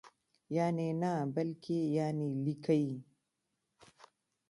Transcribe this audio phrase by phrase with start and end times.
[0.57, 2.85] یعني نه بلکې یانې لیکئ!